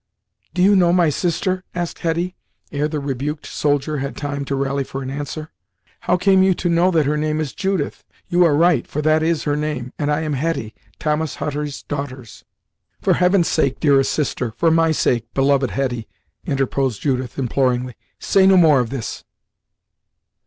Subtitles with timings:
[0.55, 2.35] "Do you know my sister?" asked Hetty,
[2.71, 5.51] ere the rebuked soldier had time to rally for an answer.
[5.99, 8.03] "How came you to know that her name is Judith?
[8.27, 12.43] You are right, for that is her name; and I am Hetty; Thomas Hutter's daughters."
[12.99, 16.07] "For heaven's sake, dearest sister; for my sake, beloved Hetty,"
[16.47, 19.23] interposed Judith, imploringly, "say no more of this!"